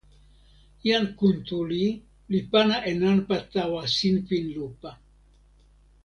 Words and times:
jan 0.87 1.05
Kuntuli 1.17 1.85
li 2.31 2.39
pana 2.51 2.75
e 2.91 2.93
nanpa 3.01 3.35
tawa 3.53 3.81
sinpin 3.95 4.45
lupa. 4.55 4.91